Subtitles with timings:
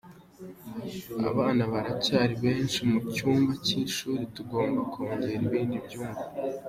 [1.31, 6.23] Abana baracyari benshi mu cyumba cy’ishuri tugomba kongera ibindi byumba.